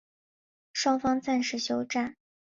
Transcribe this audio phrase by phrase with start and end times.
[0.73, 2.15] 双方暂时休战。